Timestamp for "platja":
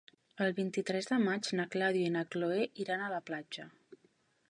3.31-3.73